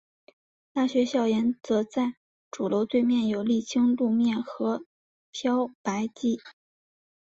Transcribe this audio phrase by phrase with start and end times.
[0.73, 2.13] 大学校园则在
[2.49, 4.83] 主楼对面有沥青路面和
[5.31, 6.39] 漂白机。